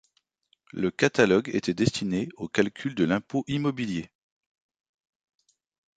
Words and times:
Ce 0.73 0.89
catalogue 0.89 1.49
était 1.53 1.75
destiné 1.75 2.27
au 2.37 2.47
calcul 2.47 2.95
de 2.95 3.03
l'impôt 3.03 3.43
immobilier. 3.47 4.09